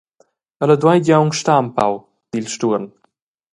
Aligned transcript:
Ella 0.67 0.77
dueigi 0.85 1.13
aunc 1.17 1.37
star 1.41 1.59
empau, 1.65 2.01
di 2.31 2.37
il 2.43 2.51
stuorn. 2.57 2.91